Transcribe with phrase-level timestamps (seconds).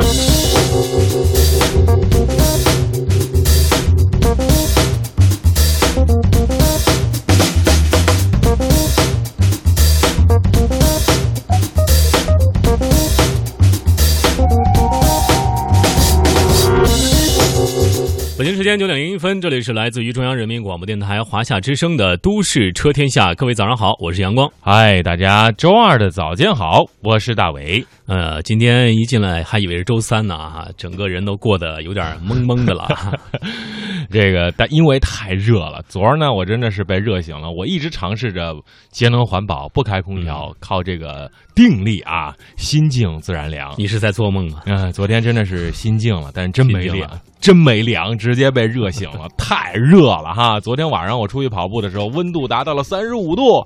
[0.00, 0.29] 北
[19.20, 24.50] 分，这里是来自于中央人民广播电台华夏之声的《都市车天下》，各位早上好，我是阳光。
[24.60, 27.84] 嗨，大家周二的早间好，我是大伟。
[28.06, 32.88] 呃，今天一进来还以为是周三呢，哈，整个人都过得有点懵懵的了。
[34.10, 37.50] 这个，但因为太热了，昨儿呢，我真的是被热醒了。
[37.50, 38.54] 我一直尝试着
[38.90, 43.74] 节能环保，不开空调，靠这个定力啊，心静自然凉。
[43.76, 44.62] 你是在做梦吗？
[44.64, 50.60] 嗯、昨天真的是心静了，但是真没凉心静了，真没凉，直接被热醒了， 太热了哈！
[50.60, 53.64] 昨天晚上我出去跑步的时候，温度达到了三十五度。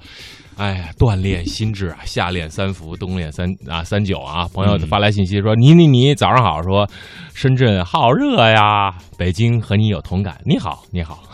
[0.56, 4.46] 哎呀，锻炼心智啊，夏练三伏，冬练三啊三九啊。
[4.54, 6.88] 朋友发来信息说：“你你你早上好。”说
[7.34, 10.40] 深圳好热呀，北京和你有同感。
[10.44, 11.24] 你好，你好。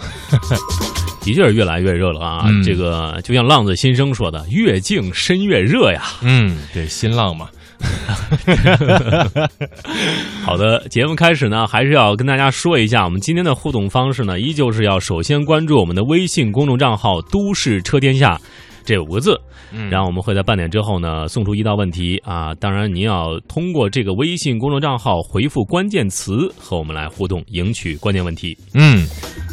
[1.20, 2.44] 的确是越来越热了啊！
[2.48, 6.02] 嗯这个就像浪子心声说的，“越静深越热呀。
[6.22, 7.46] 嗯，对，新浪嘛。”
[10.44, 18.38] 好的，节目开始呢，还是要跟大家说一下，我们今天的互动方式呢，依旧是要首先关注我们的微信公众账号“都市车天下”
[18.84, 19.38] 这五个字，
[19.72, 22.54] 嗯然后我们会在半点之后呢送出一道问题啊。
[22.54, 28.56] 当然，您要通过这个微信公众账号回复关键词和我们来互动，赢取关键问题。
[28.74, 29.06] 嗯，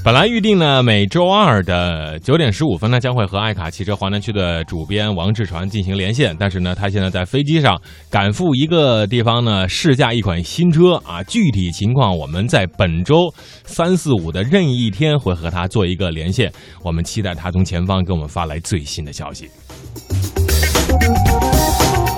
[0.08, 6.34] 本来预定呢，每周二的九点十五分呢，将会和爱卡汽车华南区的主编王志传进行连线。
[6.40, 7.78] 但是呢，他现在在飞机上
[8.10, 11.22] 赶赴一个地方呢，试驾一款新车啊。
[11.24, 13.30] 具体情况我们在本周
[13.66, 16.50] 三四五的任意一天会和他做一个连线。
[16.82, 19.50] 我们期待他从前方给我们发来最新的消息。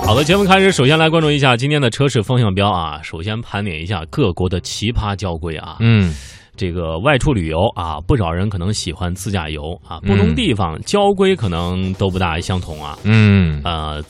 [0.04, 3.02] 好的，节目开始，首先来关注一下今天的车市风向标啊。
[3.02, 5.74] 首先盘点一下各国的奇葩交规啊。
[5.80, 6.14] 嗯
[6.56, 12.98] 这个外出旅游啊，不少人可能喜欢自驾游啊，不同地方交规可能都不大相同啊。
[13.04, 14.02] 嗯呃，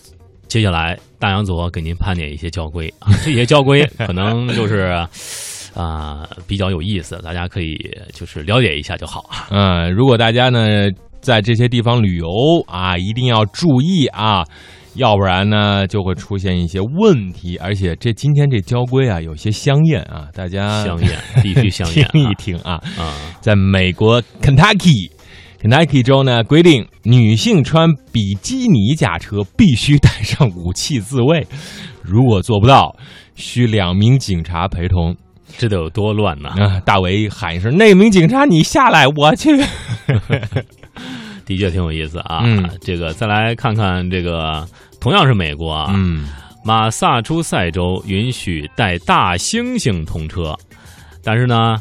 [0.49, 4.93] 接下来大洋左给您盘点一些交规啊， 这些交规 可能就是
[5.75, 7.77] 啊、比较有意思，大家可以
[8.13, 9.47] 就是了解一下就好啊。
[9.51, 10.89] 嗯，如果大家呢
[11.21, 12.27] 在这些地方旅游
[12.67, 14.45] 啊，一定要注意啊，
[14.95, 17.57] 要不然呢就会出现一些问题。
[17.59, 21.11] 而且这今天这交规啊有些香艳啊，大家香艳
[21.43, 22.75] 必须香艳听一听啊。
[22.99, 25.11] 啊，在美国 Kentucky。
[25.63, 31.47] Kentucky 州呢规定，女性穿比基尼驾车必须带上武器自卫，
[32.03, 32.97] 如果做不到，
[33.35, 35.15] 需两名警察陪同。
[35.59, 36.49] 这得有多乱呢？
[36.49, 39.51] 啊，大为喊一声：“那名警察，你下来，我去。
[41.51, 42.43] 的确挺有意思啊。
[42.45, 44.65] 嗯这个再来看看这个，
[45.01, 46.29] 同样是美国”啊，嗯
[46.65, 50.55] 马萨诸塞州允许带大猩猩通车，
[51.25, 51.77] 但是呢，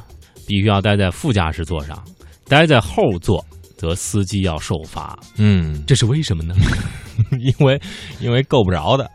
[0.48, 2.02] 必须要待在副驾驶座上，
[2.48, 3.46] 待在后座
[3.78, 5.20] 则司机要受罚。
[5.38, 6.56] 嗯，这是为什么呢？
[7.40, 7.80] 因为
[8.22, 9.10] 因为够不着的，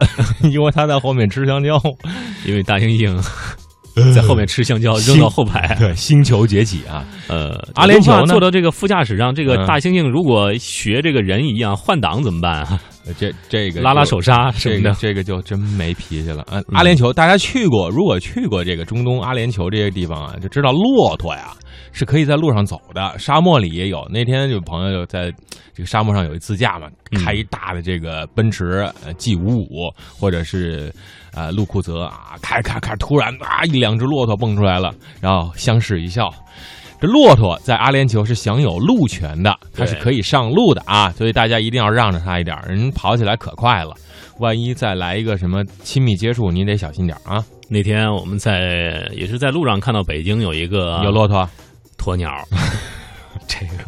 [0.53, 1.81] 因为他在后面吃香蕉。
[2.47, 3.17] 因为大猩猩
[4.15, 5.75] 在后面吃香蕉，扔到后排。
[5.79, 12.81] 对，星球崛起啊，呃，阿联酋坐到这个副驾驶上，这个嗯大猩猩如果学这个人一样换挡怎么办啊？
[13.19, 14.97] 这这个拉拉手刹什这个么的。
[15.01, 16.63] 这个就真没脾气了啊！
[16.73, 21.53] 阿联酋，大家去过，如果去过这个中东阿联酋这些地方啊，就知道骆驼呀
[21.93, 24.07] 是可以在路上走的，沙漠里也有。
[24.11, 25.33] 那天有朋友就在
[25.75, 30.93] 这个沙漠上有一自驾嘛，嗯开一大的这个奔驰呃 G 五五或者是
[31.35, 36.31] 呃路库泽啊，开开开，突然啊一两只骆驼蹦出来了，然后相视一笑。
[37.05, 43.95] 这骆驼在阿联酋是享有路权的，它是可以上路的啊，所以大家一定要让着它一点，人跑起来可快了。
[44.39, 47.45] 万一再来一个什么亲密接触，你得小心点啊！
[47.69, 51.47] 那天我们在也是在路上看到北京有一个有骆驼，
[51.99, 52.33] 鸵鸟，
[53.47, 53.85] 这个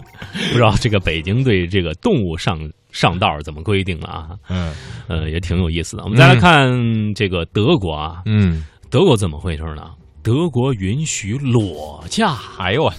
[0.51, 2.59] 不知道这个北京对这个动物上
[2.93, 4.29] 上道怎么规定了啊？
[4.51, 4.75] 嗯
[5.09, 6.05] 呃，也挺有意思的。
[6.05, 6.69] 我们再来看
[7.15, 9.89] 这个德国啊，嗯，德国怎么回事呢？
[10.27, 12.35] 德国允许裸驾。
[12.59, 12.93] 哎呦我，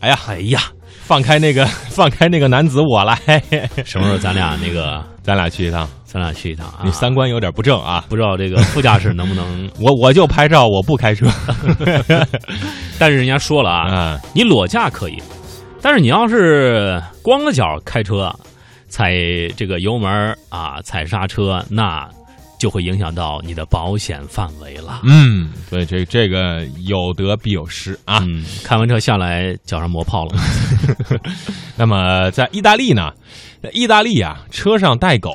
[0.00, 0.60] 哎呀，哎呀，
[1.04, 3.16] 放开那个 放开那个男子我来，
[3.82, 5.88] 什么时候咱俩那个 咱俩去一趟。
[6.04, 6.80] 咱俩去一趟啊？
[6.84, 8.04] 你三观有点不正啊！
[8.10, 9.70] 不知道这个副驾驶能不能？
[9.80, 11.26] 我我就拍照，我不开车。
[12.98, 15.16] 但是人家说了啊，啊，你裸驾可以，
[15.80, 18.30] 但是你要是光着脚开车，
[18.88, 19.14] 踩
[19.56, 22.06] 这个油门啊，踩刹车，那
[22.60, 25.00] 就会影响到你的保险范围了。
[25.04, 28.18] 嗯，所以这这个有得必有失啊。
[28.28, 30.34] 嗯，开完车下来脚上磨泡了。
[31.74, 33.10] 那么在意大利呢？
[33.62, 35.32] 在意大利啊，车上带狗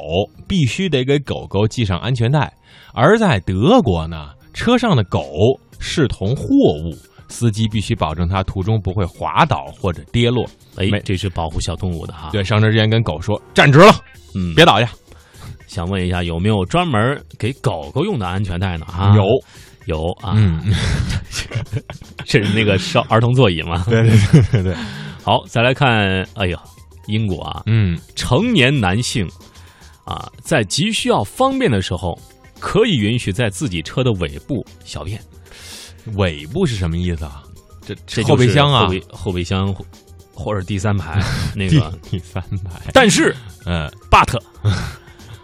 [0.47, 2.47] 必须得给狗狗系上安全带；
[2.93, 6.45] 而在德国呢，车上的狗视同货
[6.83, 6.95] 物，
[7.27, 10.47] 司机必须保证它途中不会滑倒或者跌落。
[10.77, 12.29] 哎，这是保护小动物的哈。
[12.31, 13.91] 对，上车之前跟狗说站直了，
[14.35, 14.87] 嗯，别倒下。
[15.75, 18.85] 想问一下，有没有专门给狗狗用的安全带呢？
[18.85, 19.25] 啊，有，
[19.87, 20.61] 有啊，嗯，
[22.23, 23.83] 这 是那个烧儿童座椅吗？
[23.91, 24.63] 对对对对。
[24.63, 24.75] 对，
[25.21, 26.57] 好，再来看，哎呀，
[27.07, 29.27] 英国啊，嗯，成年男性
[30.05, 32.17] 啊，在急需要方便的时候，
[32.57, 35.19] 可以允许在自己车的尾部小便，
[36.15, 37.43] 尾部是什么意思啊？
[37.85, 38.85] 这这后备箱啊？
[38.85, 39.85] 后，备后备箱或
[40.33, 41.21] 或者第三排
[41.53, 43.35] 那第个，第三排，但是
[43.65, 44.39] 嗯，but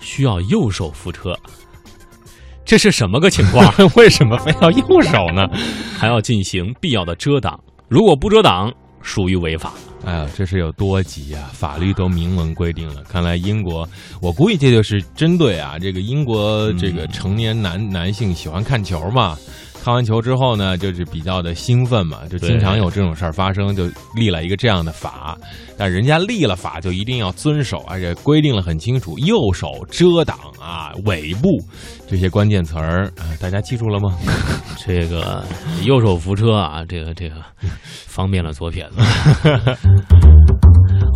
[0.02, 1.34] 需要右手扶车，
[2.66, 3.74] 这是什么个情况？
[3.96, 5.48] 为什么非要右手呢？
[5.98, 7.58] 还要进行必要的遮挡，
[7.88, 8.72] 如果不遮挡，
[9.02, 9.74] 属于违法。
[10.04, 11.52] 哎呀，这是有多急啊！
[11.54, 13.04] 法律都明文规定了。
[13.04, 13.88] 看来英国，
[14.20, 19.38] 我估计这就是针对啊，这个英国这个成年男、男性喜欢看球嘛，
[19.84, 25.36] 看完球之后呢，就是比较的兴奋嘛，就经常有这种事儿发生，就立了一个这样的法。
[25.76, 31.50] 但人家立了法就一定要遵守，而且规定了很清楚，右手遮挡啊，尾部
[32.08, 34.16] 这些关键词儿啊，大家记住了吗？
[34.86, 35.44] 这个
[35.84, 37.36] 右手扶车啊，这个这个
[38.08, 39.02] 方便了左撇子。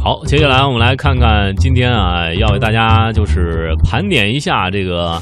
[0.03, 5.21] 好，接下来我们来看看今天啊，要为大家就是盘点一下这个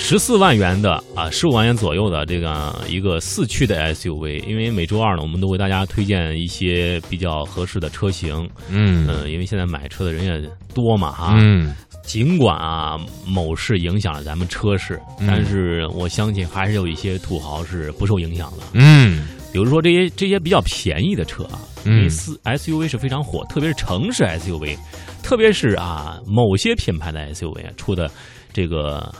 [0.00, 4.42] 十四万元的啊，十五万元左右的这个一个四驱的 SUV。
[4.46, 8.48] 因为每周二呢，我们都为大家推荐一些比较合适的车型。
[8.70, 11.34] 嗯嗯，因为现在买车的人也多嘛哈。
[11.36, 12.96] 嗯尽管啊，
[13.26, 18.62] 某市影响了咱们车市，嗯但是我相信还是有一些土豪是不受影响的。
[18.72, 24.74] 嗯比如说这些这些比较便宜的车啊，因嗯为四 SUV 是非常火，特别是城市 SUV，
[25.22, 28.10] 特别是啊某些品牌的 SUV 啊出的
[28.54, 29.12] 这个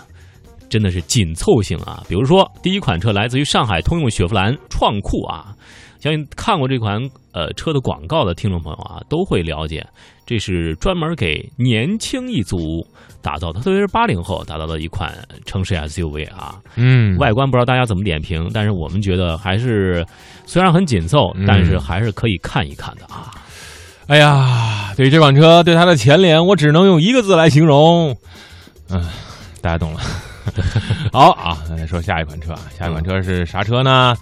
[0.69, 2.03] 真的是紧凑型啊。
[2.09, 5.55] 比如说第一款车来自于上海通用雪佛兰创酷啊，
[6.01, 7.01] 相信看过这款
[7.33, 9.87] 呃车的广告的听众朋友啊都会了解，
[10.27, 12.87] 这是专门给年轻一族
[13.21, 15.13] 打造的，特别是八零后打造的一款
[15.45, 16.57] 城市 SUV 啊。
[16.77, 20.05] 嗯，外观不知道大家怎么点评，但是我们觉得还是
[20.47, 23.31] 虽然很紧凑，但是还是可以看一看的啊。
[24.07, 28.17] 哎呀，对于这款车，对它的前脸，我只能用一个字来形容，
[28.89, 29.05] 嗯、
[29.61, 30.01] 大家懂了。
[31.13, 34.17] 好啊，那来说下一款车啊，下一款车是啥车呢？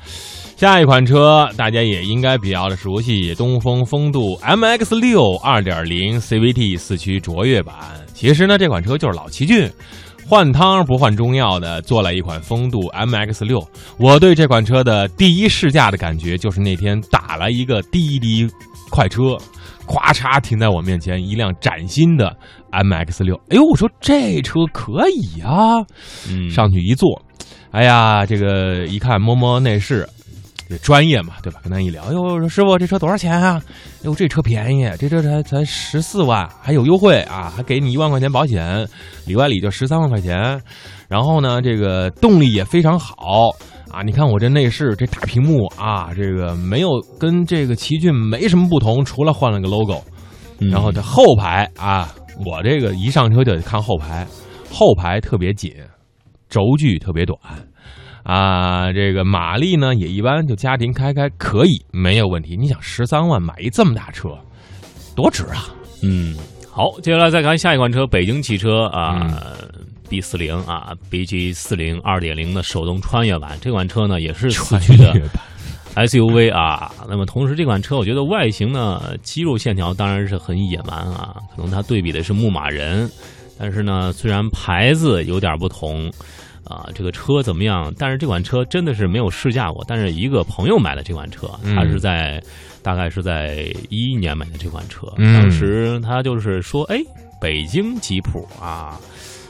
[0.57, 7.75] 下一款车大家也应该比较的熟悉，东风风度 MX 六2.0 CVT 四驱卓越版。
[8.15, 9.71] 其实呢，这款车就是老奇骏。
[10.29, 13.65] 换汤不换中药的做了一款风度 MX 六，
[13.97, 18.45] 我对这款车的第一试驾的感觉就是那天打了一个滴滴
[18.91, 19.39] 快车，
[19.87, 22.37] 咵嚓停在我面前一辆崭新的
[22.85, 25.85] MX 六，哎呦，我说这车可以啊，
[26.29, 27.21] 嗯，上去一坐，
[27.71, 30.09] 哎呀，这个一看摸摸内饰，
[30.69, 31.61] 这专业嘛，对吧？
[31.63, 33.63] 跟他一聊，哎呦，我说师傅这车多少钱啊？
[33.67, 38.87] 哎呦，这车便宜，这车才才十四万，还有优惠啊，还给你一万块钱保险，
[39.27, 40.61] 里外里就十三万块钱。
[41.09, 43.51] 然后呢，这个动力也非常好
[43.93, 44.03] 啊！
[44.03, 50.03] 你看我这内饰，这大屏幕啊，这个没有跟这个奇骏没什么不同，除了换了个 logo。
[50.59, 52.15] 嗯然后这后排啊，
[52.45, 54.27] 我这个一上车就得看后排，
[54.71, 55.73] 后排特别紧，
[56.49, 57.39] 轴距特别短，
[58.23, 62.57] 啊，这个马力呢也一般，就家庭开开可以没有问题。
[62.57, 64.31] 你想十三万买一这么大车，
[65.15, 65.71] 多值啊！
[66.03, 66.37] 嗯，
[66.71, 69.19] 好，接下来再看下一款车，北京汽车啊。
[69.23, 75.13] 嗯 B 四零啊，BG 四零二点零的手动穿越版，这款车呢也是四驱的
[75.97, 76.93] SUV 啊。
[77.09, 83.11] 那么同时，这款车我觉得外形呢，肌肉线条当然是很野蛮啊，可能它对比的是牧马人，
[83.59, 86.11] 但是呢，虽然牌子有点不同。
[86.69, 87.95] 啊，这个车怎么样？
[87.97, 89.85] 但是这款车真的是没有试驾过。
[89.87, 92.43] 但是一个朋友买的这款车，嗯他是在
[92.83, 96.99] 大概是在一一年买的这款车，嗯当时他就是说，哎，
[97.41, 98.99] 北京吉普啊，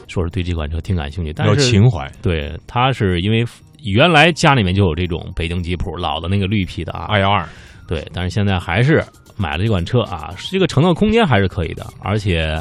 [0.07, 3.43] 说是对这款车挺感兴趣，但有是情怀，对他是因为
[3.83, 7.47] 原来家里面就有这种北京吉普老的那个绿皮的啊，二幺二，
[7.87, 9.03] 对，但是现在还是
[9.37, 12.59] 买了这款车啊，这个乘坐空间还是可以的，而且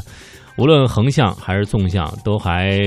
[0.58, 2.78] 无论横向还是纵向都还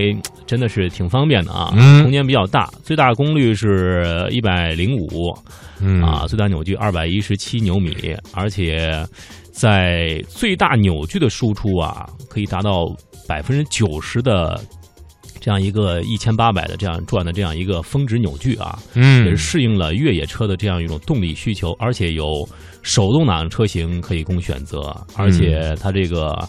[0.46, 2.04] 真的是挺方便的啊，嗯。
[2.04, 5.34] 空间比较大，最大功率是一百零五
[5.82, 6.02] 嗯。
[6.02, 9.06] 啊，最大扭矩二百一十七牛米，而且
[9.52, 12.86] 在最大扭矩的输出啊，可以达到
[13.28, 14.60] 百分之九十的。
[15.40, 22.48] 这样一个一千八百的这样转的这样一个峰值扭矩啊，嗯也是适应了越野车的这样一种动力需求，而且有
[22.82, 26.48] 手动挡车型可以供选择，而且它这个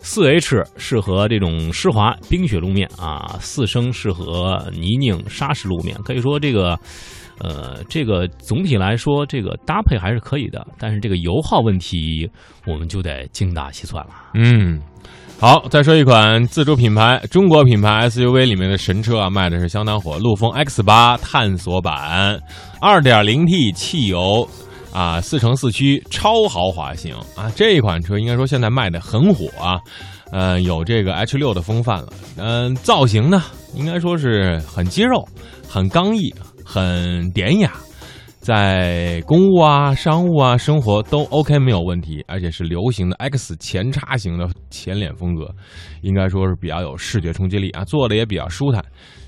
[0.00, 6.78] 四 H 适合这种湿滑冰雪路面啊，四升适合泥泞沙石路面，可以说这个。
[7.38, 12.30] 呃，这个总体来说，这个搭配还是可以的，但是这个油耗问题，
[12.68, 14.12] 我们就得精打细算了。
[14.34, 14.80] 嗯，
[15.42, 22.40] 好，再说一款自主品牌中国品牌 SUV 里面的神车啊，卖的是相当火，陆风 X 八探索版
[22.80, 24.48] ，2.0T 汽油
[24.92, 29.80] 啊，四乘四驱超豪华型啊，这一款车应该说现在卖的很火啊，
[30.30, 33.42] 呃，有这个 H 六的风范了，嗯、造型呢
[33.74, 35.26] 应该说是很肌肉、
[35.68, 36.32] 很刚毅、
[36.64, 37.72] 很典雅。
[38.42, 45.48] 在公务啊、商务啊、生活都 OK 没有问题，而且是流行的 X 前叉型的前脸风格，
[46.00, 48.84] 应该说是比较有视觉冲击力啊，坐的也比较舒坦。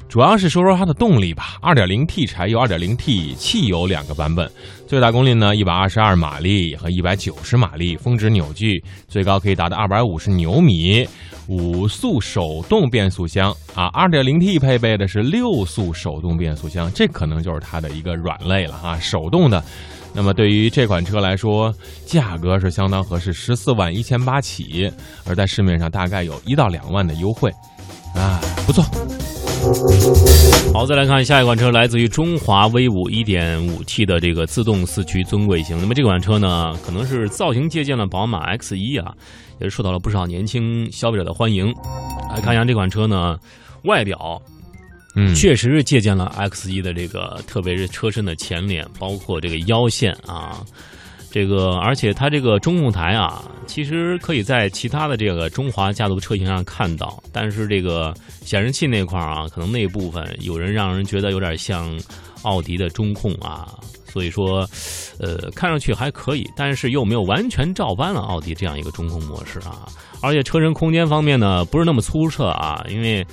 [0.08, 4.48] 主要是说说它的动力吧，2.0T 柴油、2.0T 汽油两个版本，
[4.86, 11.04] 最大功率呢122马力和190马力，峰值扭矩最高可以达到250牛米，
[11.48, 19.64] 五速手动变速箱啊，2.0T 配备的是六速手动变速箱，这可能就是它的一个软肋了哈，手动的。
[20.12, 21.74] 那么对于这款车来说，
[22.06, 24.88] 价格是相当合适，十四万一千八起，
[25.26, 27.50] 而在市面上大概有一到两万的优惠，
[28.14, 28.84] 啊，不错。
[30.72, 35.78] 好，再来看下一款车，来自于中华威武 1.5T 的这个自动四驱尊贵型。
[35.80, 39.14] 那么这款车呢，可能是造型借鉴了宝马 X1 啊，
[39.60, 41.72] 也是受到了不少年轻消费者的欢迎。
[42.30, 43.38] 来看一下这款车呢，
[43.84, 44.42] 外表
[45.14, 50.60] 嗯，确实是借鉴了 X1 的这个，特别是车身的前脸，包括这个腰线啊，
[51.34, 58.14] 这个而且它这个中控台啊，其实可以在其他的这个中华家族车型上看到，但是这个
[58.44, 61.98] 显示器那块啊，可能那部分有人让人觉得有点像
[62.42, 63.68] 奥迪的中控啊。
[64.06, 64.60] 所以说，
[65.18, 69.88] 呃，看上去还可以，但是又没有完全照搬了奥迪这样一个中控模式啊。
[70.22, 73.26] 而且车身空间方面呢，不是那么粗澈啊，因为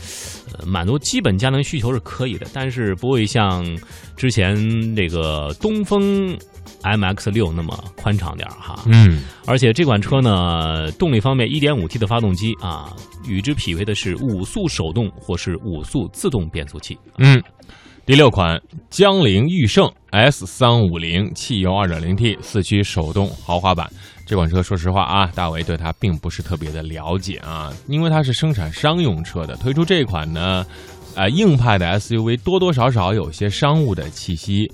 [0.57, 3.63] 呃满足基本家庭需求是可以的，但是不会像
[4.17, 4.55] 之前
[4.95, 6.35] 这个东风
[6.83, 8.83] MX 六那么宽敞点儿哈。
[8.85, 12.95] 嗯而且这款车呢，动力方面 1.5T 的发动机啊，
[13.25, 16.97] 与之匹配的是五速手动或是五速自动变速器。
[17.17, 17.41] 嗯，
[18.05, 23.89] 第六款江铃驭胜 S 三五零汽油 2.0T 四驱手动豪华版。
[24.25, 30.65] 这款车说实话啊，大为对它并不是特别的了解啊，因为它是生产商用车的，推出这款呢，
[31.15, 34.71] 呃，硬派的 SUV 多多少少有些商务的气息。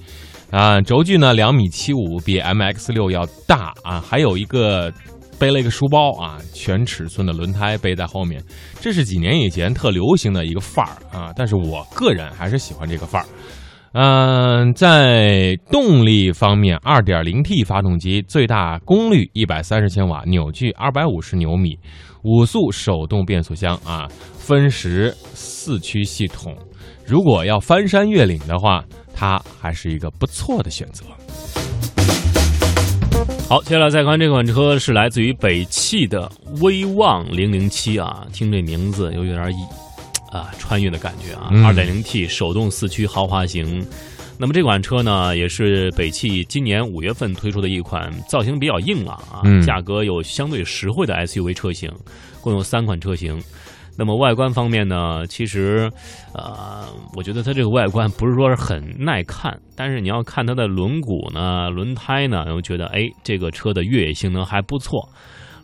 [0.49, 4.91] 啊，轴距呢两米七五，比 MX 六要大啊，还有一个
[5.37, 8.41] 背了一个书包啊，全尺寸的轮胎背在后面，
[8.79, 13.27] 这是几年以前特流行的一个范儿啊，但是我个人还是喜欢这个范儿。
[13.93, 21.79] 嗯、在动力方面，2.0T 发动机最大功率130千瓦，扭矩250牛米，
[22.23, 26.55] 五速手动变速箱啊，分时四驱系统。
[27.07, 28.83] 如果要翻山越岭的话，
[29.17, 31.03] 它还是一个不错的选择。
[33.49, 36.31] 好，接下来再看这款车是来自于北汽的
[36.61, 39.55] 威旺零零七啊，听这名字又有点一
[40.35, 41.47] 啊穿越的感觉啊。
[41.49, 43.83] 嗯二点零 T 手动四驱豪华型。
[44.37, 51.91] 那么这款车呢，也是北汽今年五月份推出的一款造型比较硬朗啊，嗯价格有相对实惠的 SUV 车型，
[52.39, 53.41] 共有三款车型。
[53.97, 55.91] 那么外观方面呢，其实，
[56.33, 56.85] 呃，
[57.15, 65.09] 我觉得它这个外观不是说是很耐看，但是你要看它的轮毂呢、轮胎呢，我觉得哎，这个车的越野性能还不错。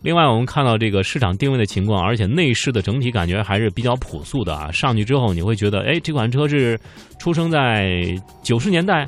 [0.01, 4.69] 另外，我们看到这个市场定位的情况，而且内饰的整体感觉还是比较朴素的啊。
[4.69, 6.77] 上去之后，你会觉得，哎，这款车是
[7.19, 8.03] 出生在
[8.41, 9.07] 九十年代，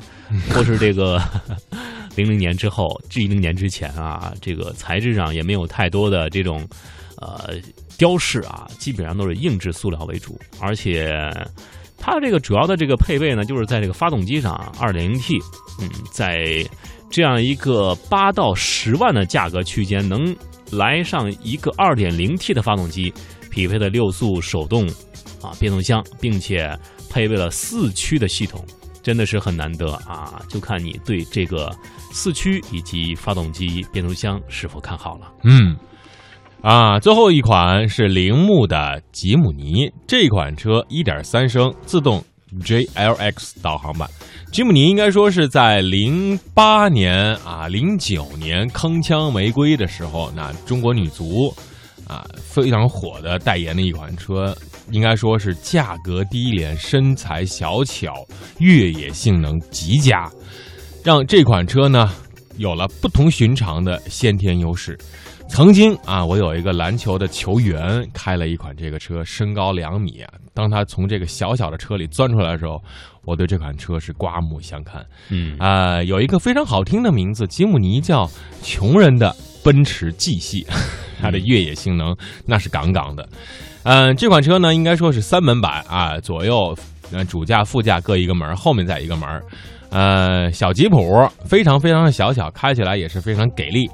[0.54, 1.20] 或是这个
[2.16, 4.32] 零零年之后、一零年之前啊。
[4.40, 6.66] 这个材质上也没有太多的这种
[7.20, 7.54] 呃
[7.98, 11.10] 雕饰啊，基本上都是硬质塑料为主，而且
[11.98, 15.38] 它这个主要的这个配备呢，就是在这个发动机上，二点零 T，
[15.80, 16.64] 嗯，在
[17.10, 20.36] 这样一个八到十万的价格区间，能
[20.70, 23.12] 来上一个二点零 T 的发动机，
[23.50, 24.86] 匹配的六速手动
[25.40, 26.76] 啊变速箱，并且
[27.08, 28.62] 配备了四驱的系统，
[29.02, 30.42] 真的是很难得啊！
[30.48, 31.74] 就看你对这个
[32.10, 35.32] 四驱以及发动机、变速箱是否看好了。
[35.44, 35.76] 嗯，
[36.66, 42.20] 啊，最后一款是铃木的吉姆尼，这款车1.3升自动
[42.60, 44.10] JLX 导航版。
[44.50, 51.54] 吉姆尼应该说是在零八年啊、零九年铿锵玫瑰的时候，那中国女足
[52.04, 54.52] 啊非常火的代言的一款车，
[54.90, 58.12] 应该说是价格低廉、身材小巧、
[58.58, 60.28] 越野性能极佳，
[61.04, 62.12] 让这款车呢
[62.56, 64.98] 有了不同寻常的先天优势。
[65.48, 70.30] 曾经啊，我有一个篮球的球员开了一款这个车，身高两米啊。
[70.52, 72.78] 当他从这个小小的车里钻出来的时候，
[73.24, 75.04] 我对这款车是刮目相看。
[75.30, 78.28] 嗯啊、有一个非常好听的名字，吉姆尼叫
[78.62, 79.34] “穷人的
[79.64, 80.66] 奔驰 G 系”，
[81.20, 83.26] 它的越野性能那是杠杠的。
[83.84, 86.76] 嗯、这款车呢，应该说是三门版啊，左右
[87.12, 89.42] 呃主驾、副驾各一个门，后面再一个门。
[89.90, 90.98] 呃，小吉普
[91.46, 93.88] 非常非常的小巧，开起来也是非常给力。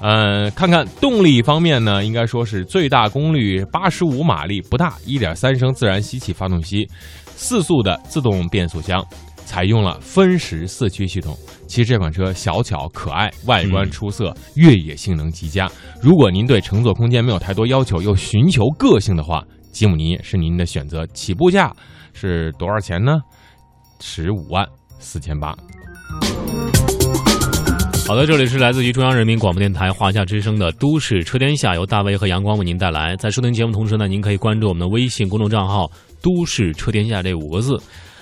[0.00, 6.86] 呃，看看动力方面呢，应该说是最大功率八十五马力不大，一点三升自然吸气发动机，
[7.34, 9.02] 四速的自动变速箱，
[9.46, 11.34] 采用了分时四驱系统。
[11.66, 15.68] 其实这款车小巧可爱，外观出色，越野性能极佳。
[16.02, 21.06] 如果您对乘坐空间没有太多要求，又寻求个性的话，吉姆尼是您的选择。
[21.08, 21.74] 起步价
[22.12, 23.18] 是多少钱呢？
[23.98, 24.64] 十五万
[24.98, 25.56] 四千八。
[28.06, 33.16] 好的，这里是来自于中央人民广播电台华夏之声的《都市车天下》，由大卫和阳光为您带来。
[33.16, 35.90] 在收听节目同时呢，您可以关注我们的微信公众账号
[36.22, 37.76] “都市车天下”这五个字。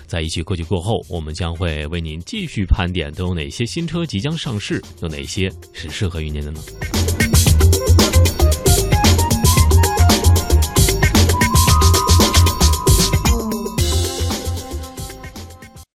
[0.06, 6.60] 在一曲歌曲过后，我们将会为您继续盘点都有哪些新车即将上市，有哪些是适合于您的呢？